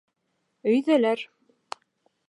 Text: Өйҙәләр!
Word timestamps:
Өйҙәләр! 0.71 1.25